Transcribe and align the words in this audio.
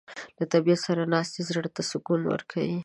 له 0.37 0.45
طبیعت 0.53 0.79
سره 0.87 1.09
ناستې 1.13 1.39
زړه 1.49 1.69
ته 1.75 1.81
سکون 1.91 2.21
ورکوي. 2.27 2.77